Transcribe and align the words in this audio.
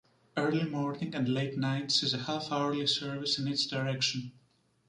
Early 0.35 0.63
morning 0.63 1.13
and 1.13 1.29
late 1.29 1.59
night 1.59 1.91
sees 1.91 2.15
a 2.15 2.23
half-hourly 2.23 2.87
service 2.87 3.37
in 3.37 3.47
each 3.47 3.67
direction. 3.67 4.31